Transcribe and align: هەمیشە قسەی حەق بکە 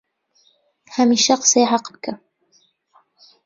هەمیشە 0.95 1.35
قسەی 1.41 1.69
حەق 1.71 1.85
بکە 1.93 2.13